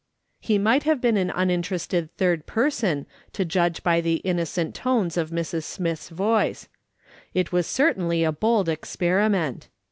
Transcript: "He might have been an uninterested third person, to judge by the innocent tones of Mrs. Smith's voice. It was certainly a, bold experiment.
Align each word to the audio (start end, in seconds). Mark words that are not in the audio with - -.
"He 0.49 0.57
might 0.57 0.81
have 0.81 0.99
been 0.99 1.15
an 1.15 1.29
uninterested 1.29 2.09
third 2.17 2.47
person, 2.47 3.05
to 3.33 3.45
judge 3.45 3.83
by 3.83 4.01
the 4.01 4.15
innocent 4.23 4.73
tones 4.73 5.15
of 5.15 5.29
Mrs. 5.29 5.61
Smith's 5.63 6.09
voice. 6.09 6.67
It 7.35 7.51
was 7.51 7.67
certainly 7.67 8.23
a, 8.23 8.31
bold 8.31 8.67
experiment. 8.67 9.67